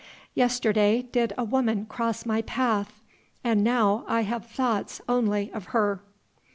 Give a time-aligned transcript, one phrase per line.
[0.33, 3.03] Yesterday did a woman cross my path
[3.43, 6.01] and now I have thoughts only of her."